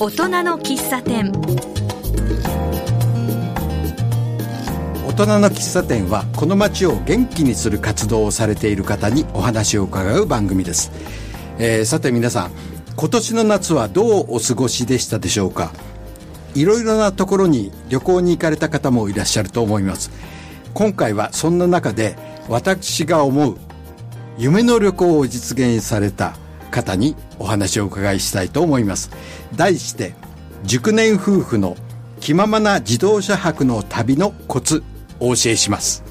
[0.00, 1.32] 大人の喫茶店。
[5.04, 10.92] 大人の喫茶店はこの街を元気にする活動をされている方にお話を伺う番組です、
[11.58, 12.52] えーさて皆さん
[12.94, 15.72] 今年の夏はどうお過ごしでしたでしょうか？
[16.54, 20.12] いろいろなところに旅行に行かれた方もいらっしゃると思います。
[20.74, 22.16] 今回はそんな中で
[22.48, 23.56] 私が思う
[24.36, 26.36] 夢の旅行を実現された
[26.68, 29.10] 方にお話をお伺いしたいと思います。
[29.56, 30.14] 題して
[30.64, 31.76] 熟年夫婦の
[32.20, 34.82] 気ままな自動車泊の旅のコツ
[35.20, 36.02] お教えします、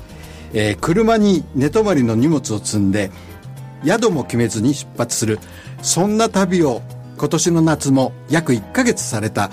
[0.53, 3.11] えー車に寝泊まりの荷物を積んで
[3.85, 5.39] 宿も決めずに出発する。
[5.81, 6.81] そんな旅を
[7.17, 9.51] 今年の夏も約1ヶ月された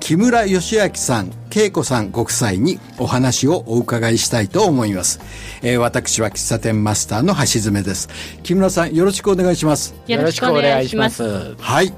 [0.00, 5.20] 木村義明さん、恵子さんご夫妻にお話をお伺いしたいと思います。
[5.62, 8.08] えー私は喫茶店マスターの橋爪です。
[8.42, 9.94] 木村さん、よろしくお願いします。
[10.06, 11.54] よろしくお願いします。
[11.56, 11.94] はい。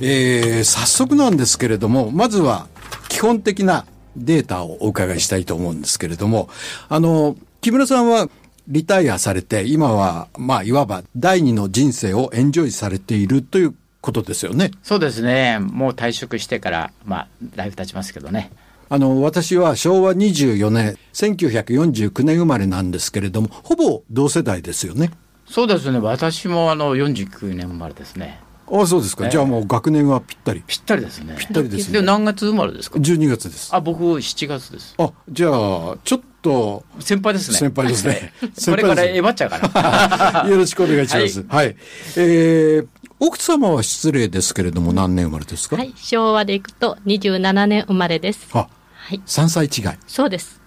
[0.00, 2.68] えー早速なんですけれども、まずは
[3.08, 3.84] 基本的な
[4.16, 6.48] データをお伺いしたいと思うんですけれども、
[6.88, 8.28] あの、木村さんは
[8.68, 14.70] リタイアされて、今は、まあ、いわば第二の人生をエンジョイされているということですよね。
[14.82, 15.58] そうですね。
[15.60, 18.50] もう退職してから、まあ、だいぶ経ちますけどね。
[18.88, 25.10] あの、私は昭和24年、1949年生まれなんですけれども、ほぼ同世代ですよね。
[25.46, 25.98] そうですね。
[25.98, 28.40] 私もあの49年生まれですね。
[28.72, 29.24] ああ、そうですか。
[29.24, 30.62] ええじゃあもう学年はぴったり。
[30.66, 31.36] ぴったりですね。
[31.38, 33.74] ぴったりですねで何月生まれですか？12月です。
[33.74, 34.94] あ、僕7月です。
[34.98, 37.58] あ、じゃあ、ちょっと、先輩ですね。
[37.58, 38.32] 先輩ですね
[38.66, 40.46] これからえばっちゃうかな。
[40.50, 41.44] よろしくお願いします。
[41.48, 41.76] はい。
[42.16, 42.86] えー、
[43.20, 45.76] 奥様は失礼ですけれども何年生まれですか？
[45.76, 48.48] はい、昭和でいくと27年生まれです。
[48.52, 49.98] あ、はい、3歳違い。
[50.06, 50.60] そうです。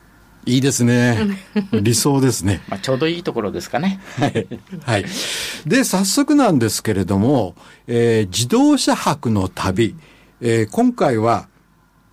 [0.45, 1.17] いいですね。
[1.71, 2.61] 理想ですね。
[2.67, 3.99] まあ、ちょうどいいところですかね。
[4.19, 4.47] はい。
[4.83, 5.05] はい。
[5.65, 7.55] で、早速なんですけれども、
[7.87, 9.95] えー自動車泊の旅、
[10.41, 11.47] えー今回は、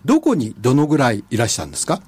[0.05, 2.01] どこにどのぐらいいらしたんですか？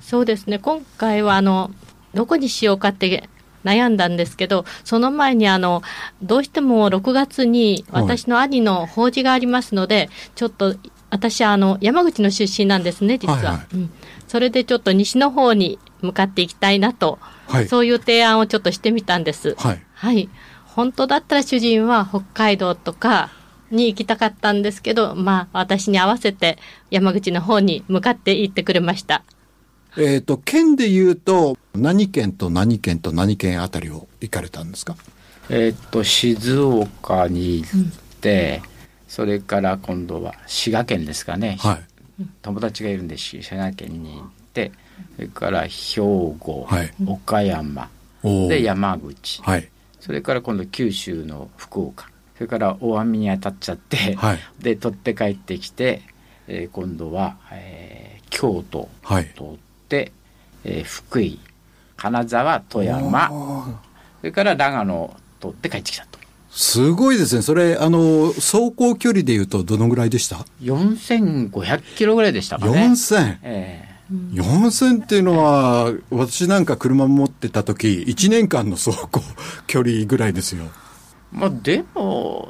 [0.00, 0.58] そうですね。
[0.60, 1.70] 今回はあの
[2.14, 3.28] どこにしようかって
[3.66, 5.82] 悩んだんですけど、その前にあの
[6.22, 10.76] どうしても6月にはい私の兄の法事がありますので、ちょっと
[11.10, 13.36] 私はあの山口の出身なんですね、実は。
[13.36, 13.90] はいはいうん、
[14.28, 17.18] それでちょっと西の方に向かっていきたいなと、
[17.48, 17.68] はい。
[17.68, 19.54] そういう提案をちょっとしてみたんです。
[19.56, 19.82] はい。
[19.94, 20.28] はい。
[20.64, 23.30] 本当だったら主人は北海道とか
[23.70, 26.58] に行きたかったんですけど、まあ私に合わせて
[26.90, 29.22] 山口の方に向かって行ってくれました。
[29.98, 34.96] えっ、と、県で言うと、何県と何県と何県あたりを行かれたんですか？
[35.48, 37.70] えーっと、静岡に行っ
[38.20, 38.62] て、
[39.08, 41.56] それから今度は滋賀県ですかね。
[41.60, 41.74] は
[42.20, 42.24] い。
[42.42, 44.72] 友達がいるんで滋賀県に行って
[45.16, 46.92] それから兵庫、はい。
[47.06, 47.88] 岡山
[48.22, 49.42] で山口。
[49.42, 49.68] はい。
[50.00, 52.10] それから今度九州の福岡。
[52.36, 54.38] それから大網に当たっちゃって、はい。
[54.58, 56.02] で取って帰ってきて、
[56.48, 58.88] えー今度は、えー京都。
[59.02, 59.24] はい。
[59.36, 59.65] 通って、
[60.64, 61.38] えー福井
[61.96, 63.78] 金沢富山
[64.20, 66.16] それから長野通って帰ってきたと
[66.56, 67.42] すごいですね。
[67.42, 73.38] それ、あの、走行距離で言うとどのぐらいでした？4500キロぐらいでしたかね ?4000。
[73.42, 73.84] え
[74.32, 79.20] 4000っていうのは、私なんか車持ってた時、1年間の走行
[79.66, 80.64] 距離ぐらいですよ。
[81.34, 82.48] ーまあでも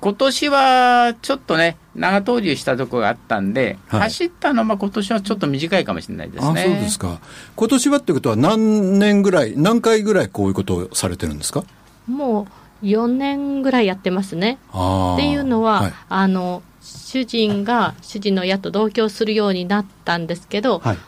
[0.00, 7.20] 今年はちょっとね長投入したとこがあったんで、はい走ったのはまあ今年はちょっと短いかもしれないですねあ、そうですか。
[7.56, 11.64] 今年はってことは何年ぐらい、何回ぐらいこういうことをされてるんですか？
[12.06, 12.46] も
[12.82, 14.58] う4年ぐらいやってますね。
[14.70, 15.92] っていうのは、はい。
[16.08, 20.98] あの主人が主人の親と同居するようになったんですけど、はい。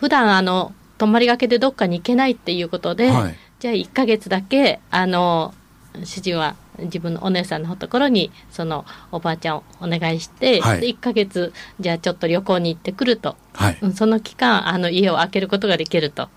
[0.00, 5.54] 普段あの泊まりがけでどっかに行けないっていうことで、はいじゃあ1ヶ月だけあの
[6.04, 13.78] 主人は自分のお姉さんのところにそのおばあちゃんをお願いして、はいで1ヶ月じゃあちょっと旅行に行ってくると、はい。
[13.82, 16.28] うんその期間あの家を空けることができると。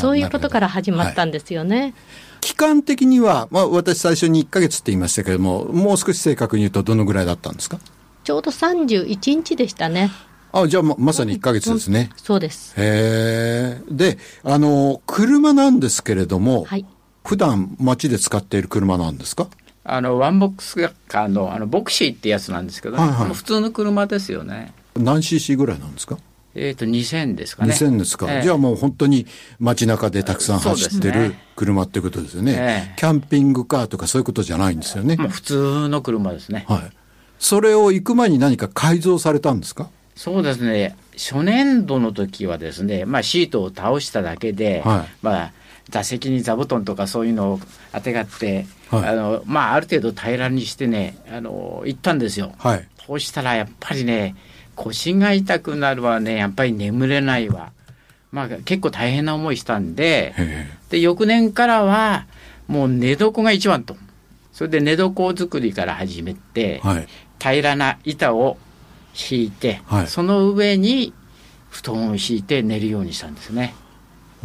[0.00, 1.94] そういうことから始まったんんですよね。
[2.40, 7.78] 期間的には、まあ私最初に1ヶ月って言いましたけれども、もう少し正確に言うとどのぐらいだったんですか？
[8.24, 10.10] ちょうど31日でしたね。
[10.52, 12.10] あ、じゃあままさに1ヶ月ですね。
[12.16, 12.74] そうです。
[12.76, 13.82] へえ。
[13.90, 16.84] で、あの、車なんですけれども、はい。
[17.24, 19.48] 普段街で使っている車なんですか？
[19.84, 20.76] あのワンボックス
[21.08, 23.02] カーのあのボクシーってやつなんですけど、ね。
[23.02, 23.34] はいはい。
[23.34, 24.72] 普通の車ですよね。
[24.96, 26.18] 何 cc ぐらいなんですか？
[26.54, 27.72] えっ、と2000ですかね。
[27.72, 28.42] 2000ですか、ええ。
[28.42, 29.26] じゃあもう本当に
[29.58, 32.52] 街中でたくさん走ってる車ってことですよね。
[32.52, 32.94] ええ。
[32.96, 36.90] キャンピングカーとかそういうことじゃないんですよね、もう普通の車ですね、はい。
[37.38, 39.88] それを行く前に何か改造されたんですか？
[40.14, 40.94] そうですね。
[41.16, 45.08] 初年度の時はですね、まあ、シートを倒しただけで、はい。
[45.22, 45.52] まあ、
[45.92, 47.60] 座席に座布団とかそういうのを
[47.92, 54.36] あてがって、はいあのまあ、ある程度平らにしてねあの行ったんですよはいそうしたらやっぱりね、
[54.76, 57.72] 腰が痛くなるわね、やっぱり眠れないわ。
[58.30, 62.26] まあ結構大変な思いしたんで、へで、翌年からは、
[62.68, 63.96] もう寝床が一番と。
[64.52, 67.08] それで寝床作りから始めて、えはい。
[67.40, 68.56] 平らな板を
[69.14, 71.12] 敷いて、はいその上に
[71.70, 73.74] 布団を敷いて寝るようにしたんですね。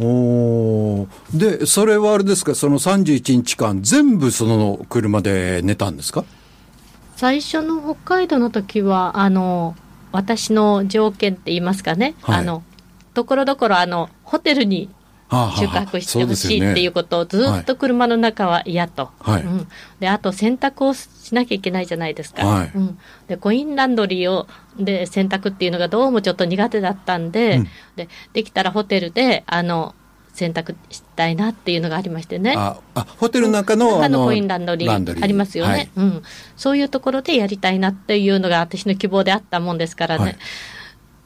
[0.00, 1.58] おー。
[1.58, 6.24] で、それはあれですか、その31日間、全部その車で寝たんですか？
[7.16, 9.74] 最初の北海道の時はあの
[10.12, 12.38] 私の条件って言いますかね、はい。
[12.38, 12.62] あの
[13.12, 14.88] ところどころあのホテルに
[15.30, 19.42] 宿泊してほしいっていうことをずっと車の中は嫌と、はい。
[19.42, 19.68] うん、
[20.00, 22.72] であと洗濯をしなきゃいけないじゃないですか、はい。
[22.74, 22.98] うん、
[23.28, 24.46] でコインランドリーを
[24.78, 27.68] で洗濯っていうのがどうもちょっと苦手だったんで,、うん。
[27.96, 29.94] でできたらホテルであの
[30.32, 32.54] 洗濯したいなっていうのがありましてね。
[32.56, 35.22] ああホテルの中の中あののコインランドリー。
[35.22, 35.90] ありますよね、はい。
[35.96, 36.22] うん、
[36.56, 40.36] そういうところでやりたいなっていうのが私の希望であったもんですからね、はい。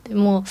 [0.08, 0.44] でも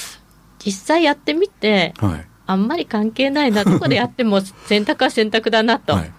[0.64, 3.64] 実際やってみてはいあんまり関係ないな。
[3.64, 6.12] どこでやっても 選択は選択だなと、はい。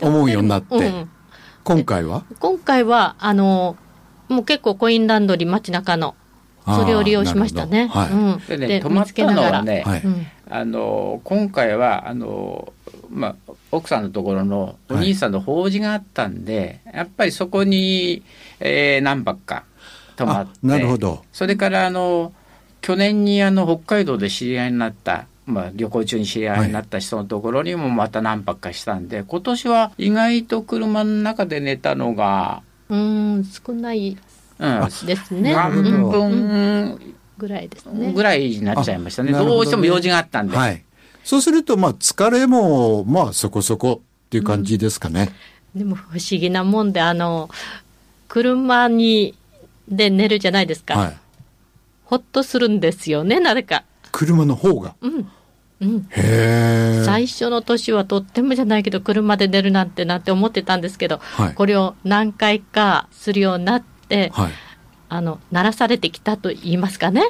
[0.00, 0.76] 思うようになって。
[0.76, 1.10] うん。
[1.64, 2.24] 今回は？
[2.38, 3.76] 今回はあの
[4.28, 6.14] もう結構コインランドリー街中の
[6.66, 7.90] それを利用しましたね。
[7.92, 8.26] あーなるほど。
[8.26, 8.38] うん。
[8.46, 10.02] でね、で泊まったのはね、はい。
[10.02, 10.26] うん。
[10.48, 12.72] あの今回はあの、
[13.08, 18.22] まあ、奥さんのところのお兄さんの法事があったんで、やっぱりそこに、
[18.58, 19.64] えー何泊か
[20.16, 21.24] 泊まってあなるほど。
[21.32, 22.32] それからあの
[22.80, 34.16] 去年にあの北海道で知り合いになった、まあ、旅行中に知り合いになった人のところにもまた何泊かしたんで、今年は意外と車の中で寝たのが、うん少ない
[34.58, 35.54] うん、ですね。
[35.54, 38.12] 半分ぐらいですね。
[38.12, 39.32] ぐらいになっちゃいましたね。
[39.32, 40.56] どねどうしても用事があったんで。
[40.56, 40.84] はい
[41.22, 45.30] そうするとまあ疲れもまあそこそこっていう感じですかね、
[45.74, 47.50] でも不思議なもんで、あの、
[48.26, 49.34] 車に、
[49.88, 50.98] で寝るじゃないですか。
[50.98, 51.16] はい
[52.10, 53.84] ほっとするんですよね、なぜか。
[54.10, 55.30] 車の方がうん。
[55.80, 61.54] 最初の年はとってもじゃないけど、車で寝るなんてなんて思ってたんですけど、はい。
[61.54, 64.52] これを何回かするようになって、はい。
[65.08, 67.22] あの、鳴らされてきたと言いますかね。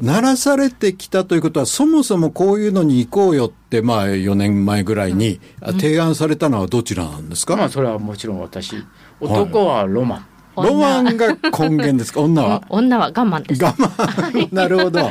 [0.00, 8.76] 鳴らされてきたということは、そもそもこういうのに行こうよって、まあ4年前ぐらいにあ提案されたのはどちらなんですか、まあそれはもちろん私。
[9.20, 10.26] 男はロマン。
[10.64, 11.28] ロマンが
[11.58, 12.20] 根源ですか？
[12.20, 12.62] 女は？
[12.68, 13.64] 女は我慢です。
[13.64, 14.54] 我慢。
[14.54, 15.10] なるほど。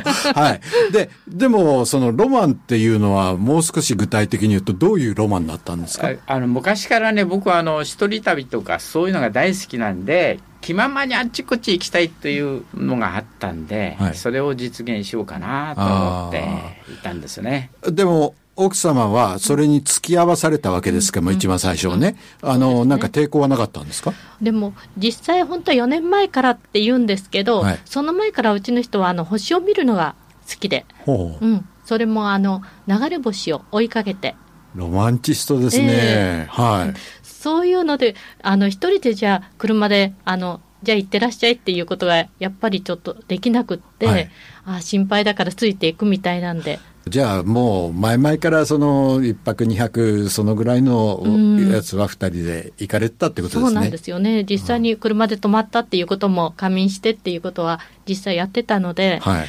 [0.54, 0.92] い。
[0.92, 6.08] で、でも、そのロマンっていうのは、もう少し具体的に言うと、どういうロマンだったんですか？
[6.26, 17.70] ああの昔からね僕はあの一人旅とかそういうのが大好きなんで気ままにあっちこっち行きたいというのがあったんで、はいそれを実現しようかなと思っていたんですね。
[17.82, 22.16] でも、奥様はそれに付き合わされたわけですけども、一番最初はね。
[22.42, 24.12] あの、なんか抵抗はなかったんですか？
[24.40, 27.80] でも実際本当は4年前からって言うんですけど、はい。
[27.84, 30.14] その前からうちの人はあの星を見るのが
[30.48, 31.44] 好きで、ほう。
[31.44, 34.36] うん、それもあの流れ星を追いかけて。
[34.74, 35.86] ロマンチストですね。
[35.88, 36.46] え。
[36.48, 36.94] はい。
[37.22, 44.30] そういうのであの一人でじゃあ車であのじゃあ行ってらっしゃいっていうことがやっぱりちょっとできなくって、はい。
[44.66, 51.50] あ心配だからついていくみたいなんでじゃあもう前々からその一泊二泊そのぐらいのうん。
[51.70, 53.64] やつは二人で行かれてたってことですね。
[53.66, 54.44] そうなんですよね。
[54.44, 59.42] 実際に車で泊まったっていうことも仮眠してっていうことは実際やってたので、はい。
[59.42, 59.46] あ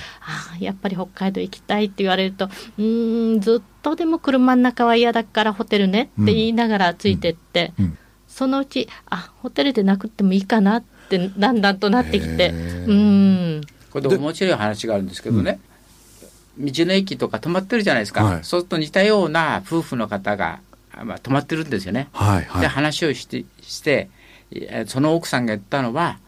[0.56, 2.46] あやっぱり北海道行きたいって言われると、
[2.78, 13.58] うーん、ずっとでも車の中は嫌だからホテルねって言いながらついてって、うんそのうち、あホテルでなくってもいいかなってだんだんとなってきて、うー。
[13.60, 15.60] ん、これで面白い話があるんですけどね、
[16.58, 20.60] 道の駅とか泊まってるじゃないですか、はいそうすると似たような夫婦の方が、
[20.94, 22.10] あまあ、泊まってるんですよね。
[22.12, 22.44] はい。
[22.44, 22.62] はい。
[22.62, 24.10] で話をしてして
[24.52, 26.20] えその奥さんが言ったのは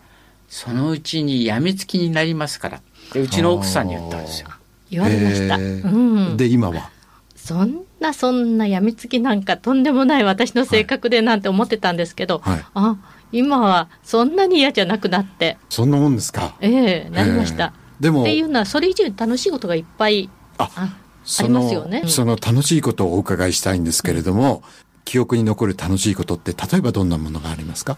[0.48, 4.50] そのうちにやみつきになりますからってうちの奥さんに言ったんですよ。
[4.89, 5.56] 言われました。
[5.58, 6.89] うん、で、今は？
[7.36, 12.65] そんなそんなやみつきなんかとんでもない私の性格でなんて思ってたんですけど、はい。
[12.74, 12.96] あ
[13.34, 16.56] 今はそんなに嫌じゃなくなって、そんなもんですか。
[16.62, 17.74] ええなりました。
[17.75, 22.02] えーでもっていうのはそれ以上に楽しいことがいっぱいあありますよね。
[22.02, 24.64] の、その楽しいことをお伺いしたいんですけれども、
[25.06, 27.98] 記憶に残る楽しいことって、例えばどんなものがありますか？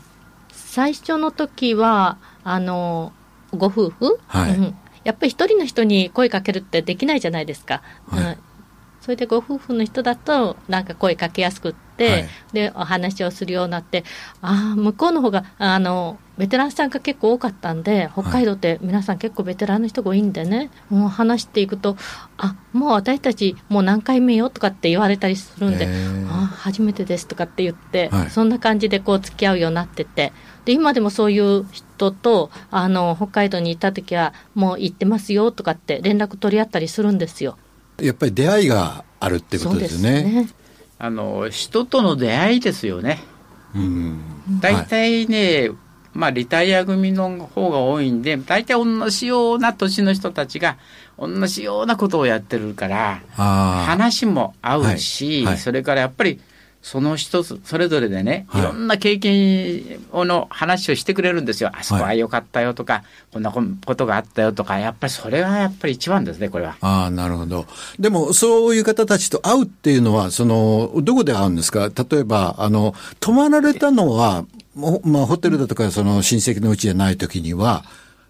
[0.52, 3.14] 最初の時はあの
[3.52, 4.56] ご夫婦、はい。
[4.56, 4.76] うん。
[5.04, 8.24] やっぱり一人の人に声かけるってできないじゃないですか、はい。
[8.24, 8.38] うん。
[9.02, 12.28] それでご夫婦の人だとなんか声かけやすくって、はい。
[12.54, 14.04] でお話をするようになって
[14.42, 21.96] ああ向こうの方があのベテランさんが結構多かったんで北海道って皆さん結構ベテランの人が多いんでね、もう話していくと
[22.38, 25.88] あもう私たちもう何回目よとかって言われたりするんで
[26.30, 28.30] あ初めてですとかって言って、はい。
[28.30, 30.34] そんな感じでこう付き合うようになってて。
[30.66, 37.56] で今でもそういう人とあの北海道に行った時はもう行ってますよとかって連絡取り合ったりするんですよ。
[38.02, 40.50] やっぱり出会いがあるってことですね。
[40.98, 43.24] あの人との出会いですよね
[43.76, 44.22] うん。
[44.62, 45.72] 大体ね、
[46.14, 50.78] まあリタイア組の方が多いんで大体同じような年の人たちが
[51.20, 53.22] 同じようなことをやってるから。
[53.36, 56.40] 話も合うし、はいはいそれからやっぱり
[56.86, 61.72] その人それぞれでね、はいい、ろんな経験の話をしてくれるんですよ。
[61.74, 63.02] あそこは良かったよとか、
[63.34, 66.78] こんなことがあったよとか、やっぱりそれはやっぱり一番ですね、これは。
[66.82, 67.66] ああ、なるほど。
[67.98, 71.90] でも、そういう方たちと会うっていうのは、その、どこで会うんですか？
[71.90, 77.84] 例えば、あの、泊まられたのは、もまあ、ホテルだとか、その、親戚のうちじゃない時には、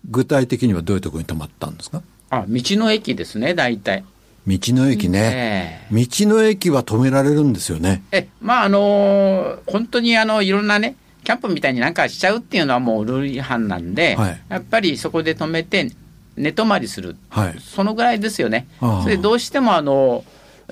[0.10, 2.02] 具体的にはどういうところに泊まったんですか？
[2.30, 4.06] あ、道の駅ですね、大体。
[4.48, 5.88] 道の駅ね。
[5.92, 8.04] え道の駅は止められるんですよね。
[8.12, 15.92] ええ、まああの本当にあのいろんなね、キャンプみたいになんかしちゃうっていうのはもうルール違反なんで、はいやっぱりそこで止めて
[16.38, 17.16] 寝泊まりする。
[17.30, 17.56] はい。
[17.60, 18.68] そのぐらいですよね。
[18.80, 20.24] それでどうしてもあの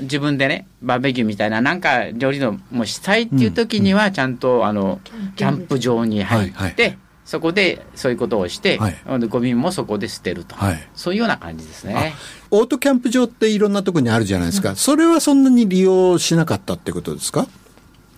[0.02, 5.00] 自分でねバーベキューみたいななんか料理のもしたいっていう時にはちゃんとあの
[5.36, 9.20] キャンプ場に入って、はいはいそこでそういうことをして、はい。
[9.20, 10.88] でゴミもそこで捨てると、はい。
[10.94, 12.14] そういうような感じですね。
[12.52, 14.76] オートキャンプ場っていろんなところにあるじゃないですか。
[14.76, 17.48] それはそんなに利用しなかったってことですか？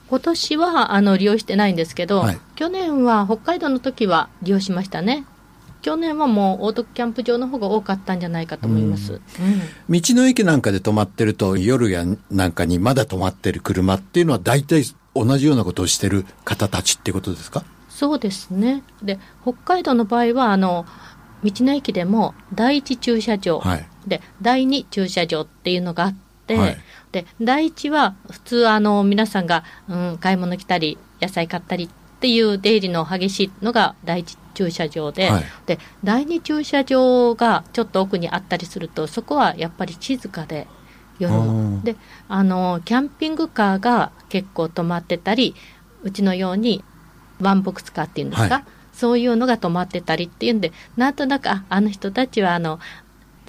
[0.09, 2.39] 今年はあの利用してないんですけど、はい。
[2.55, 5.25] 去年は北海道の時は利用しましたね。
[5.81, 9.13] 去年はもうオートキャンプ場の方が多かったんじゃないかと思います。
[9.13, 9.21] うん。
[9.89, 14.83] 道の駅なんかで止まってると、夜やなんかにまだ止まってる車っていうのは大体
[15.13, 17.63] 同じようなことをしてる方たちってことですか？
[17.95, 18.83] そうですね。
[19.01, 20.85] で、北海道の場合は、あの、
[21.45, 23.87] 道の駅でも第一駐車場、はい。
[24.05, 26.77] で、第二駐車場っていうのがあって、はい。
[27.13, 35.43] で、第一は普通、あの、皆さんが、うん、買い物来たり、野菜買ったりっていう出入りの激しいのが第一駐車場で、はい。
[35.65, 40.67] で、第二駐車場がちょっと奥にあったりすると、そこはやっぱり静かで、
[41.17, 41.83] 夜あー。
[41.83, 41.95] で
[42.27, 45.55] あのキャンピングカーが結構止まってたり
[46.03, 46.83] うちのように
[47.41, 48.63] ワンボックスカーっていうんですか、はい。
[48.93, 52.79] そういうのが止まってたりっていうんでなんとなくああの人たちはあの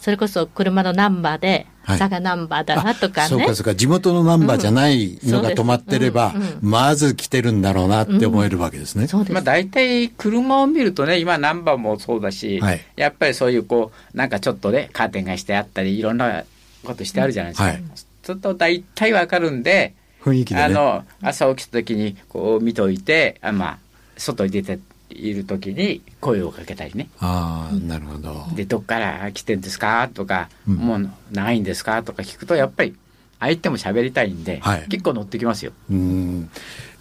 [0.00, 1.98] それこそ車のナンバーではい。
[2.00, 9.06] 佐賀ナンバーだなとかね、そうかそうか、地元のナンバーじゃないのがうん止まってればそうですうん、まず来てるんだろうなって思えるわけですね。
[9.06, 12.80] そうです、まあ、大体車を見るとね今ナンバーもそうだし、はい。
[12.96, 16.42] やっぱりそういうこうなんかちょっとねカーテンがしてあったりいろんな
[16.84, 17.82] ことしてあるじゃないですか、はい。
[18.24, 19.94] ちょっと大体わかるんで
[20.26, 20.62] 雰囲気でね。
[20.64, 23.78] あの朝起きた時にこう見といてあ、まあ、
[24.16, 24.78] 外に出て
[25.08, 28.46] いる時に声をかけたりねああ、なるほど。
[28.54, 30.08] でどっから来てんですか？
[30.12, 32.02] とか、うんもう長いんですか？
[32.02, 32.96] とか聞くとやっぱり
[33.38, 35.72] 相手も喋りたいんで、はい結構乗ってきますよ。
[35.90, 36.50] うん。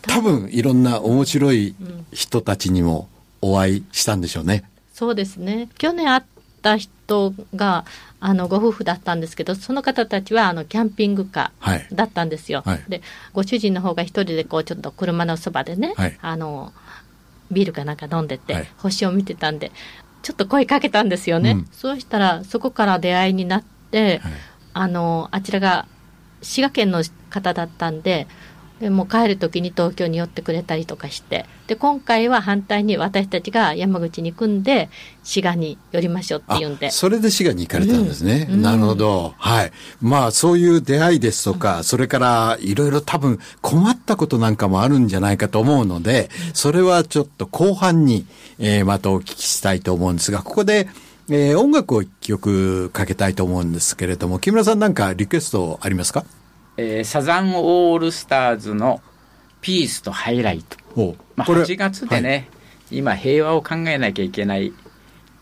[0.03, 1.73] 多分、いろんな面白い
[2.11, 3.09] 人たちにも
[3.41, 4.63] お会いしたんでしょうね。
[4.93, 6.23] そうですね去年会っ
[6.65, 7.85] た人が
[8.19, 11.87] あのご夫婦だったんですけどその方たちはあのキャンピングカはい。
[11.91, 12.83] ーだったんですよ、はい。
[12.89, 13.03] で
[13.33, 16.17] ご主人の方が一人でこうちょっと車のそばでね、はい。
[16.21, 16.73] あの
[17.51, 18.67] ビールかなんか飲んでて、はい。
[18.77, 19.71] 星を見てたんで
[20.23, 21.67] ちょっと声かけたんですよね、うん。
[21.71, 24.33] そうしたらそこから出会いになって、はい。
[24.73, 25.85] あのあちらが
[26.41, 28.27] 滋賀県の方だったんで
[28.81, 34.89] でもう帰る時に東京に寄ってくれたりとかしてで今回は反対に私たちが山口に組んで
[35.23, 38.47] 滋賀に寄りましょうっていうんであそれで滋賀に行かれたんですね。
[38.49, 39.33] うんなるほど。
[39.37, 39.71] はい。
[40.01, 48.25] まあ、そういう出会いですとか、それから、いろいろ多分困ったことなんかもあるんじゃないかと思うので、それはちょっと後半に、
[48.59, 50.87] えーまたお聞きしたいと思うんですが、ここで、
[51.29, 56.25] えー音楽を一曲かけたいと思うんですけれども、木村さんなんかリクエストありますか？
[56.77, 59.01] えーサザンオールスターズの
[59.61, 60.77] ピースとハイライト。
[60.95, 62.49] おまあ、これ8月でね、
[62.91, 64.73] 今平和を考えなきゃいけない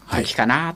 [0.09, 0.75] 時かな。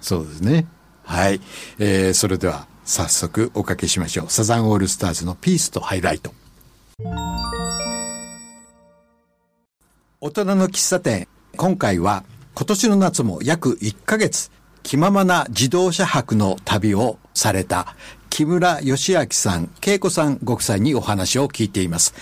[0.00, 0.66] そうですね。
[1.04, 1.40] はい。
[1.78, 4.26] えーそれでは早速おかけしましょう。
[4.28, 6.32] サザンオールスターズのピースとハイライト。
[10.20, 11.28] 大人の喫茶店。
[11.56, 14.50] 今回は今年の夏も約1ヶ月
[14.82, 17.96] 気ままな自動車泊の旅をされた
[18.30, 22.14] 木村義明さん、恵子さんご夫妻にお話を聞いています。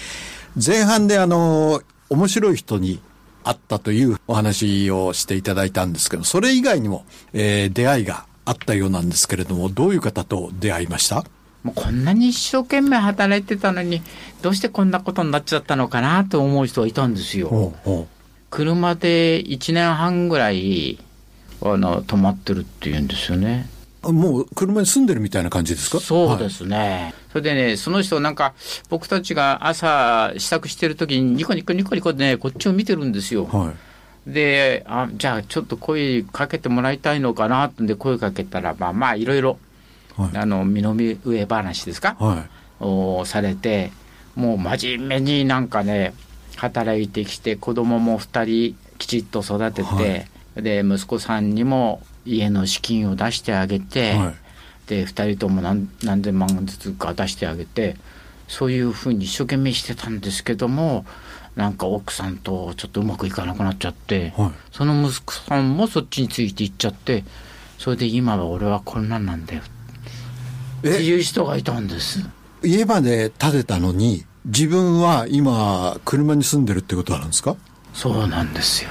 [0.65, 3.01] 前半であの、面白い人に
[3.45, 11.25] 会ったというお話をしていただいたんですけど、それ以外にも、えー出会いがあったようなんですけれども、どういう方と出会いました？
[11.63, 14.01] もうこんなに一生懸命働いてたのに
[14.43, 17.49] どうしてこんなことになっちゃったのかなと思う人がいたんですよ。
[17.49, 18.07] ほうほ
[18.51, 20.99] 車で1年半ぐらい
[21.61, 23.69] あの止まってるって言うんですよね。
[24.11, 26.01] うもう車に住んでるみたいな感じですか？
[26.01, 28.55] そうですね、それでねその人なんか
[28.89, 33.47] 僕たちが朝支度してる時にニコニコニコニコでねこっちを見てるんですよ。
[33.47, 33.77] はい、はい
[34.27, 39.59] であじゃあちょっと声かけてもらいたいのかなってんで声かけたらまあまあいろいろ
[40.17, 40.37] はい。
[40.37, 42.47] あの身の上話ですか、は
[42.81, 42.85] い。
[42.85, 43.91] をされて
[44.35, 46.13] もう真面目になんかね
[46.57, 50.63] 働いてきて子供も2人きちっと育てて、はい。
[50.63, 54.35] で息子さんにも家の資金を出してあげて、はい
[54.89, 57.97] で2人とも何何千万ずつか出してあげて
[58.49, 61.05] そういうふうに一生懸命してたんですけども
[61.57, 67.25] なんか奥さんとちょっとうまくいかなくなっちゃって、はいその息子さんもそっちについていっちゃって
[67.77, 72.27] それで今は俺はこんなんなんだよってえいう人がいたんです。
[72.65, 77.57] 家まで建てたのに自分は今車に住んでるってことなんですか？
[77.93, 78.91] そうなんですよ。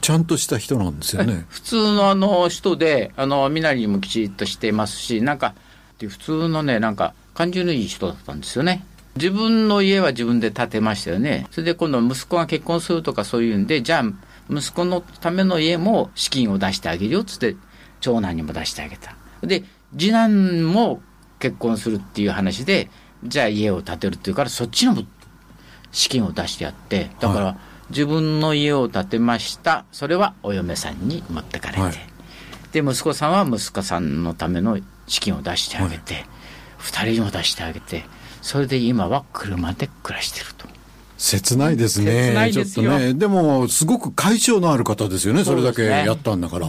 [0.00, 5.54] ちゃんとした人なんですよね普通のあの人で、あの、身なりもきちっとしてますし、なんか、
[5.98, 8.84] で普通のね、なんか、感じのいい人だったんですよね。
[9.16, 11.46] 自分の家は自分で建てましたよね。
[11.50, 14.04] それで今度息子が結婚するとかそういうんで、じゃあ、
[14.50, 17.56] 息子のための家も資金を出してあげるよっつって、
[18.00, 19.16] 長男にも出してあげた。
[19.42, 19.64] で、
[19.96, 21.00] 次男も
[21.38, 22.90] 結婚するっていう話で、
[23.24, 25.02] じゃあ家を建てるっていうから、そっちのも
[25.92, 27.56] 資金を出してやって、だから、は
[27.90, 29.84] 自分の家を建てました。
[29.92, 31.80] それはお嫁さんに持ってかれて。
[31.80, 32.16] はい
[32.76, 36.26] で、息子さんは息子さんのための資金を出してあげて、
[36.76, 38.04] 二、人にも出してあげて、
[38.42, 40.66] それで今は車で暮らしてると。
[41.16, 46.68] 切ないですね切ないですよちょっとねでもすごく解消のある方ですよねそれだけやったんだから、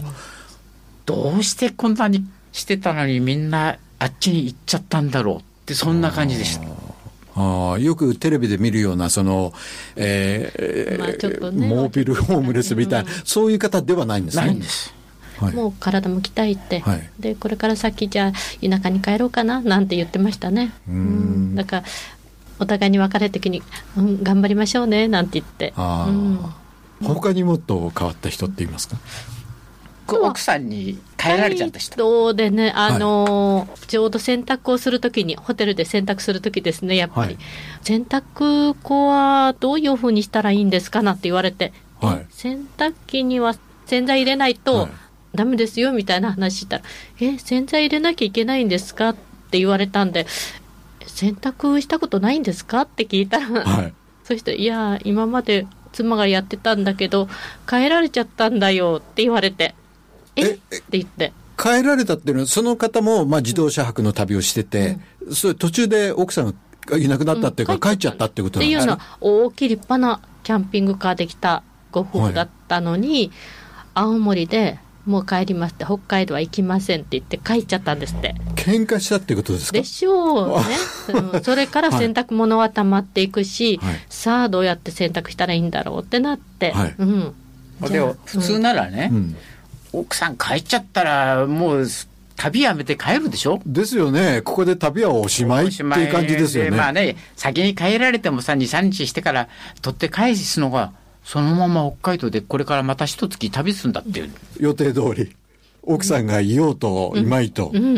[1.05, 6.65] どうしてこんなにしてたのにみんなあっちに行っちゃったんだろうって、そんな感じでした。
[7.37, 9.53] ああよくテレビで見るようなその、
[9.95, 14.45] えーまあちょっとねモービルホームレスみたいな、そういう方ではないんですね。
[14.45, 14.93] ないんです。
[15.39, 17.09] はい、もう体も鍛えて、はい。
[17.19, 20.73] でこれから先じゃあ田舎に帰ろうかななんて言ってましたね。
[20.87, 21.53] うん。
[21.53, 21.83] だから
[22.59, 23.61] お互いに別れた時に、
[23.95, 25.73] うん、頑張りましょうねなんて言って。
[25.75, 26.39] ああ、うん。
[27.03, 28.97] 他にもっと変わった人って言いますか？
[30.15, 32.33] 奥さんに帰られちゃった人。
[32.33, 37.43] でね、あのーちょうど洗濯をするときに、ホテルで洗濯するときですね、やっぱり、はい。
[37.81, 42.17] 洗濯粉はどういうふうにしたらいいんですかなんて言われて、はい。
[42.21, 44.89] え洗濯機には洗剤入れないはとい。
[45.35, 46.83] ダメですよみたいな話したら、
[47.19, 49.15] え、洗剤入れなきゃいけないんですかっ
[49.51, 50.25] て言われたんで、
[51.05, 53.93] 洗濯したことないんですかって聞いたら、はい。
[54.23, 57.29] そして、いや、今まで妻がやってたんだけど、
[57.67, 59.73] 帰られちゃったんだよって言われて、
[60.37, 61.33] ええって言って。
[61.57, 64.99] 帰られたっていうのはその方も、まあ、自動車泊の旅をしてて、
[65.33, 66.53] それ途中で奥さん
[66.85, 67.79] がいなくなったっていうか、うん。
[67.79, 68.83] 帰っちゃったってことなんですね。
[68.83, 73.31] っていうのは大きい立派なキャンピングカーで来たご夫婦だったのに、
[73.95, 78.35] 青森でもう帰りますって北海道は行きませんって言って帰っちゃったんですって。
[78.55, 79.79] 喧嘩したってことですか？
[79.79, 80.65] でしょうね。
[81.33, 83.95] うんそれから 洗濯物は溜まっていくし、はい。
[84.09, 86.95] さあどうやって洗濯したらいいんだろうってなって、はい。
[86.99, 87.33] うん、
[87.85, 89.35] じでも普通ならね、うん
[89.93, 91.87] 奥さん帰っちゃったらもう
[92.35, 93.59] 旅やめて帰るでしょ？
[93.65, 94.41] ですよね。
[94.43, 96.71] ここで旅はおしまいっていう感じですよね。
[96.71, 99.49] まあね、先に帰られてもさ、2、3日してから
[99.81, 100.91] 取って返すのが、
[101.23, 104.31] そのまま北海道でこれからまた一月旅するんだっていう。
[104.59, 105.35] 予定通り。
[105.81, 107.71] 奥さんがいようといまいと。
[107.73, 107.97] うんうん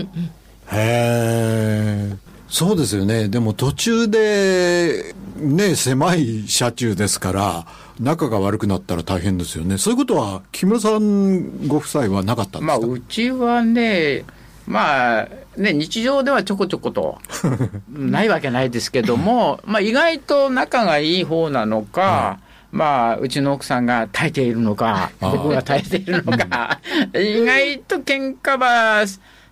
[0.72, 2.16] へえ。
[2.48, 3.28] そうですよね。
[3.28, 7.68] でも途中で、ね、狭い車中ですから、
[8.00, 9.78] 仲が悪くなったら大変ですよね。
[9.78, 14.24] そういうことは、木村さんご夫妻はなかったんでまあ、すか、うちはね、
[14.68, 17.18] まあ、ね、日常ではちょこちょこと、
[17.92, 22.40] ないわけないですけども、まあ、意外と仲がいい方なのか、
[22.72, 26.80] まあ、うちの奥さんが耐えているのか、ああ僕が耐えているのか、
[27.16, 29.06] 意外と喧嘩は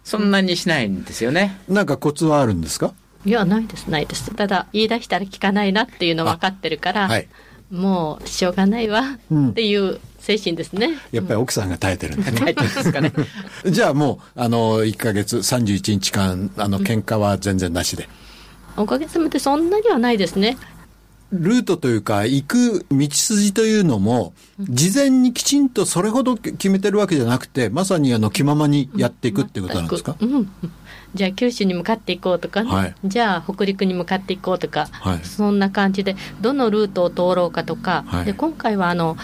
[0.04, 1.58] そんなにしないんですよね。
[1.68, 2.94] なんかコツはあるんですか？
[3.26, 7.28] いやないですないですただ言い出したら聞かないなっていうの分かってるから、はい。
[7.72, 10.98] もうしょうがないわうんっていう精神ですね。
[11.12, 12.40] やっぱり奥さんが耐えてるんですね。
[12.42, 13.14] 耐えてるんですかね。
[13.66, 18.10] じゃあもう、あの、1ヶ月、31日間、あの、喧嘩は全然なしで。
[18.76, 20.58] おかげさまでそんなにはないですね。
[21.32, 30.50] ルートというか、行く道筋というのも、事前にきちんとそれほど決めてるわけじゃなくて、まさにあの、気ままにやっていくっていうことなんですか、全くうん。
[31.16, 32.96] じゃあ九州に向かっていこうとかね、はい。
[33.06, 35.26] じゃあ北陸に向かっていこうとか、はい。
[35.26, 38.26] そんな感じでどのルートを通ろうかとか、はい。
[38.26, 39.18] で今回はあの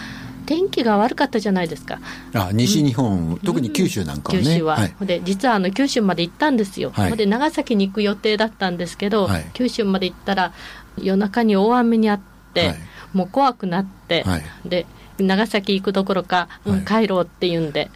[0.46, 2.00] 天気が悪かったじゃないですか。
[2.34, 4.44] あ西日本、うん、特に九州なんかはね。
[4.44, 4.76] 九州は。
[4.76, 6.90] はい、で実はあの九州まで行ったんですよ。
[6.90, 10.52] はい、で長崎に行く予定だったんですけど、はい、九州まで行ったら
[10.98, 12.20] 夜中に大雨にあっ
[12.52, 12.74] て、
[13.12, 14.24] もう怖くなって、
[14.66, 14.86] で
[15.18, 17.90] 長崎行くどころか、うん、帰ろうっていうんで。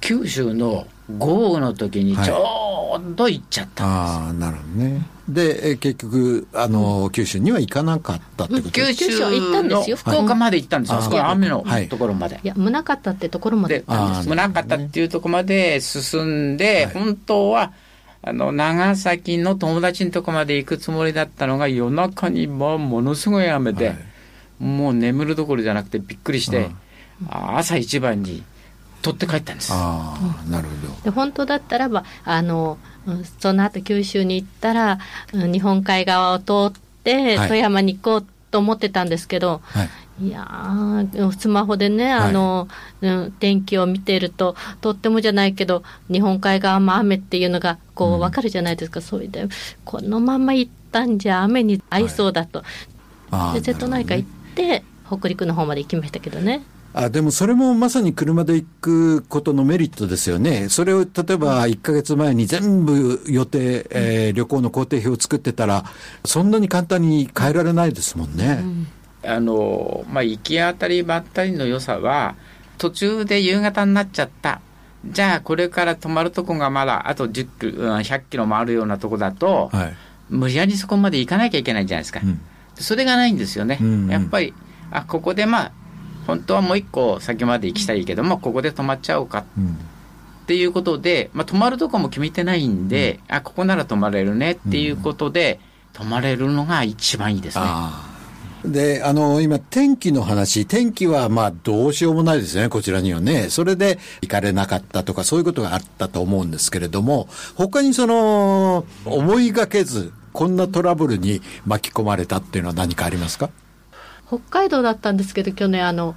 [0.00, 0.86] 九州の
[1.18, 5.06] 豪雨の時にちょうど行っちゃったんです、ああなるほどね。
[5.28, 8.70] でえ結局あの、九州には行かなかったってこと？
[8.70, 9.96] 九州は行ったんですよ。
[9.96, 13.84] 福岡まで行ったんですよ、はい、あ雨のところまで、い、や宗方ってところまで。
[13.86, 17.72] 行ったんです宗方っていうところまで進んで、本当は
[18.22, 23.94] あの長崎の友達のとこまで行くつもりだったのが夜中にもものすごい雨で、
[24.58, 26.70] もう眠るどころじゃなくてびっくりして、
[27.28, 28.42] 朝一番に
[29.04, 29.70] 取って帰ったんです。
[29.70, 30.16] あ
[30.48, 30.94] なるほど。
[31.02, 32.78] で本当だったらばあの
[33.38, 34.98] その後九州に行ったら
[35.32, 39.84] 日本海側を通って富山に行こうと思ってたんですけど、は
[40.18, 40.48] い、いや
[41.38, 42.66] スマホでねあの、
[43.02, 49.48] はい、天気を見ているととってもじゃないけど日本海側も雨っていうのがこう分かるじゃないですか、うん、それで
[49.84, 52.62] このまま行ったんじゃ雨に合いそうだと、
[53.30, 56.62] はい、で瀬戸内海行って、北陸の方まで行きましたけどね。
[56.96, 60.68] あでもそれもまさに車で行くことのメリットですよね。
[60.68, 65.84] それを例えば1か月前に全部予定、えー、旅行の工程表を作ってたら、
[66.24, 68.60] そんなに簡単に変えられないですもんね。
[69.24, 72.36] うん、あの、まあ、行き当たりばったりの良さは、
[72.78, 74.60] 途中で夕方になっちゃった。
[75.04, 79.94] じゃあこれから泊まるとこがまだあと10キロ、100キロもあるようなとこだと、はい、
[80.30, 82.20] 無理やりそこまで行かなきゃいけないじゃないですか。
[82.22, 82.40] うん、
[82.76, 83.78] それがないんですよね。
[83.80, 84.54] うんうん、やっぱり、
[84.92, 85.72] あ、ここでまあ、
[86.26, 89.44] 本当はもう一個先まで行きたいけどもここで止まっちゃおうか
[90.44, 95.60] っていうことで、まあ、泊まるとこも決めてないんで、うん、あここなら泊まれるねっていうことで、
[95.94, 97.64] 泊まれるのが一番いいですね。
[98.64, 103.48] で、あの、今、天気の話、天気はまあ、どうしようもないですね、こちらにはね。
[103.50, 113.50] それで行かれなかったとか、そういうことがあったと思うんですけれども、他にその、思いがけず、こんなトラブルに巻き込まれたっていうのは何かありますか？
[114.26, 116.16] 北海道だったんですけど去年あの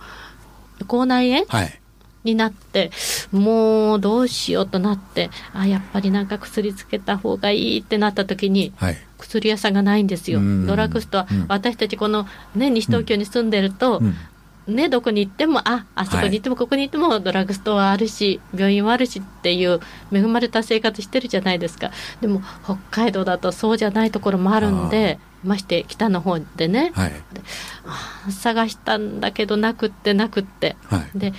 [0.87, 1.79] 口内炎、はい、
[2.23, 2.91] になって
[3.31, 10.39] もうどうしようとなってあやっぱりなんか薬つけた方がいいってなった時に、はい、薬屋さんがないんですよ。
[10.65, 14.15] ドラッグストア、うん、私たちこの、ね、西東京に住んでると、うん。
[14.67, 19.79] ね、どこに行ってもああそこに行ってもここに行ってもドラッグストアあるし病院はあるしっていう
[20.11, 21.91] 恵まれた生活してるじゃないですか。
[22.19, 27.11] でも北海道だとそうじゃないところもあるんでまして北の方でね、はい、
[28.31, 31.31] 探したんだけどなくってなくって、はい、で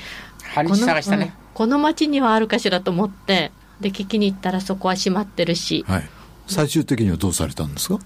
[0.55, 6.09] この,、ね、この町にはあるかしらと思ってで聞きに行ったらそこは閉まってるし、はい、
[6.47, 7.99] 最終的にはどうされたんですか？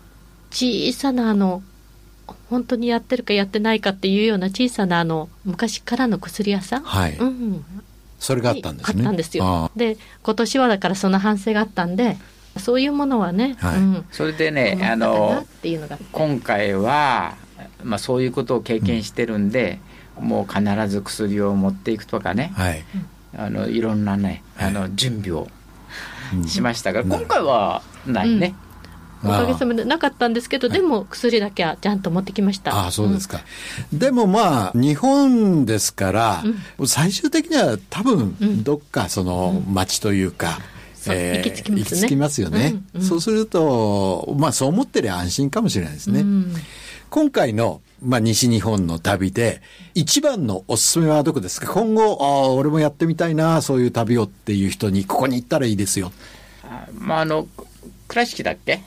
[0.51, 1.63] 小さなあの
[2.49, 7.17] 本当にやってるかやってないかっていうような小さなあの昔からの薬屋さん、はい。
[7.17, 7.65] うん、
[8.19, 8.99] それがあったんですね。
[8.99, 9.71] あったんですよ。
[9.77, 12.19] で今年はだからその反省があったんで
[12.59, 15.45] そういうものはね、はい、うん、それでねあの
[16.13, 17.35] 今回は、
[17.83, 19.79] まあ、そういうことを経験してるんで、
[20.19, 22.85] うん、もう必ず薬を持っていくとかね、はい、
[23.37, 25.49] あのいろんなねあの準備を
[26.47, 28.55] しましたが、うん、今回はないね。
[29.25, 32.75] おかげさまでなかったんですけど、でも薬だけはちゃんと持ってきました。
[32.75, 33.41] ああ、そうですか。
[33.93, 36.43] うん、でもまあ、日本ですから、
[36.77, 40.59] うん、最終的には多分、どっかその町というか、
[41.11, 41.83] えー、行き着きますね。
[41.83, 42.75] 行き着きますよね。
[42.95, 46.21] うんうん、そうすると、まあそう思ってりゃ安心かもしれないですね。
[46.21, 46.55] うん、
[47.11, 49.63] 今回の、まあ西日本の旅で、
[49.95, 51.73] 一番のおすすめはどこですか？
[51.73, 56.13] 今後、ああ、俺もやってみたいな、そういう旅をっていう人に、ここに行ったらいいですよ。
[56.65, 57.47] あまああの、
[58.09, 58.83] 倉敷だっけ？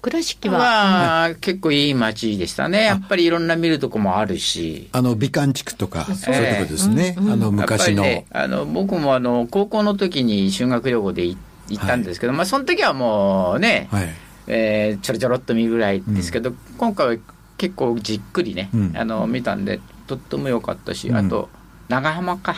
[0.00, 2.84] 倉敷は、まあ、結構いい街でしたね。
[2.84, 4.88] やっぱりいろんな見るとこもあるし。
[4.92, 7.16] あの、美観地区とか、そういうとこですね。
[7.18, 8.04] あの、昔の。
[8.04, 14.08] ね、あの、僕もあの、高校の時に修学旅行で行って、行ったんですけど、はい、まあその時はもうね、はい、
[14.46, 17.16] えー、ちょろちょろっと見るぐらいですけど、うん、今回は
[17.56, 21.48] 結構じっくりね、うん、あの見たんでとっても良かったし、うん、あと
[21.88, 22.56] 長浜か。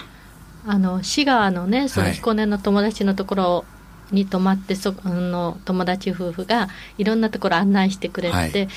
[0.66, 3.64] あの滋賀のねその彦根の友達のところ
[4.12, 6.68] に泊まってその友達夫婦が
[6.98, 8.68] いろんなところ案内してくれて、はい、で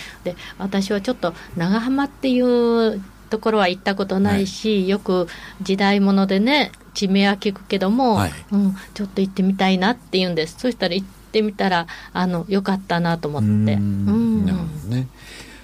[0.57, 5.27] 私はちょっと長浜っていうところは行ったことないし、はい、よく
[5.61, 10.58] 時代物でね地名は聞くけども、はい、うん、ちょっと行ってみたいなって言うんです。
[10.60, 13.47] そしたら行ってみたらあのよかったなと思って。
[13.47, 14.45] うん。
[14.45, 15.08] なるほどね、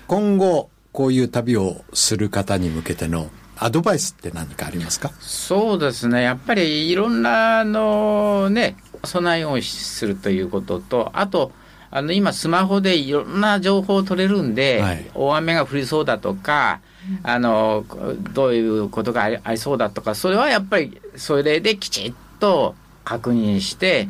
[0.08, 5.12] 今後こういう旅をする方に向けてのアドバイスって何かありますか？
[5.20, 6.24] そうですね。
[6.24, 11.52] やっぱりいろんなのね備えをするということとあと
[11.92, 16.82] あの今スマホでいろんな情報を取れるんで、はい、大雨が降りそうだとか
[17.24, 17.86] あの
[18.34, 24.08] どういうことがありそうだとかそれはやっぱりそれできちっと確認して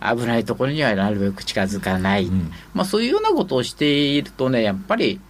[0.00, 5.20] 危ないところにはなるべく近づかない、んまあ、そういうようなことをしているとねやっぱり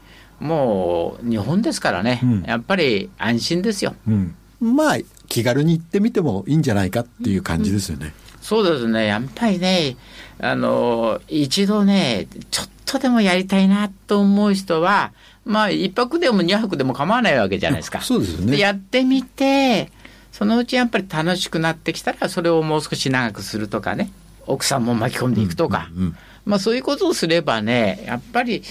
[0.40, 3.94] もう日本ですからね、うんやっぱり安心ですよ。
[4.08, 4.34] うん。
[4.58, 4.96] まあ、
[5.28, 8.12] 気軽に行ってみてもいいんじゃないかっていう感じですよね。
[8.40, 9.96] そうですね、やっぱりね、
[10.42, 15.12] あの、一度ね、ちょっとでもやりたいなと思う人は、
[15.44, 18.00] まあ、一泊でも二泊でも構わないわけじゃないですか。
[18.00, 18.52] そうですよね。
[18.52, 19.90] でやってみて、
[20.32, 24.10] そのうちやっぱり楽しくなってきたら、それをもう少し長くするとかね、
[24.46, 26.16] 奥さんも巻き込んでいくとか、うんうん。
[26.46, 28.62] まあそういうことをすればね、やっぱり、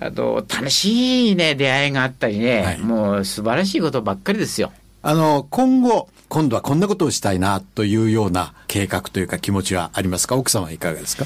[0.00, 2.78] あの、楽しいね、出会いがあったりね、はい。
[2.78, 4.72] もう素晴らしいことばっかりですよ。
[5.02, 10.36] あの、今後、今度はこんなことをしたいなというような計画というか気持ちはありますか？
[10.36, 11.24] 奥様はいかがですか？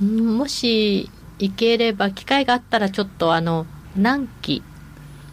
[0.00, 3.66] うんもし行ければ機会があったらちょっとあの
[3.96, 4.62] 南紀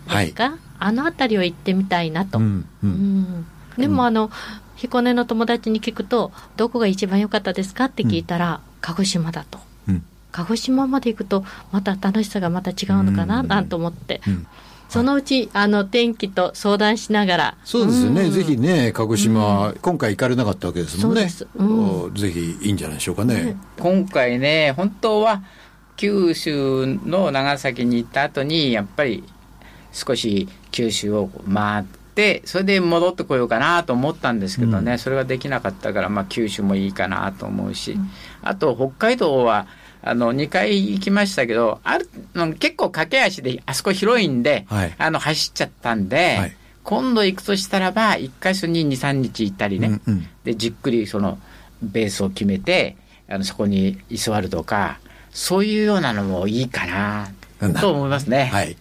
[0.09, 2.91] ですか、あの辺りを行ってみたいなと、うんううん。
[3.21, 3.45] ん
[3.77, 4.31] でもあの
[4.77, 7.85] 彦根の友達に聞くとどこが一番良かったですか？
[7.85, 9.59] って聞いたら、鹿児島だと。
[9.87, 10.03] うん。
[10.31, 14.47] 鹿児島まで行くとまた楽しさがまた違うのかな、うんなんと思って、うん
[14.89, 17.57] そのうちあの天気と相談しながら。
[17.63, 18.31] そうですよね、ん。
[18.31, 21.21] ぜひね、鹿児島、今回行かれなかったわけですもんね。
[21.21, 21.47] そうです。
[21.55, 22.01] うん。
[22.05, 23.57] おぜひいいんじゃないでしょうかね。
[23.79, 25.43] 今回ね本当は
[25.97, 29.23] 九州の長崎に行った後にやっぱり
[29.91, 34.99] 少し九州を回ってそれで戻ってこようかなと思ったんですけどね、うん。
[34.99, 37.97] それができなかったから、まあ、九州もいいかなと思うし、
[38.41, 39.67] あと北海道は
[40.09, 51.37] あの2回行きましたけどあるの結構駆け足であそこ広いんで、はいあの走っちゃったんで、はい今度行くとしたらば1箇所に23日行ったりね、うんうんでじっくりその
[51.81, 52.95] ベースを決めて
[53.27, 54.99] あのそこに居座るとか
[55.31, 57.27] そういうようなのもいいかな
[57.59, 58.45] なと思いますね。
[58.45, 58.77] はい。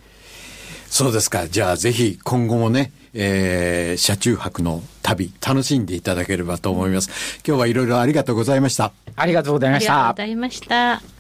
[0.89, 1.49] そうですか。
[1.49, 7.41] じゃあぜひ今後もね、えー、車中泊の旅、楽しんでいただければと思います。
[7.47, 8.93] 今日はいろいろありがとうございました。
[9.17, 10.17] ありがとうございあましたりがとうご。
[10.19, 11.16] ざいました。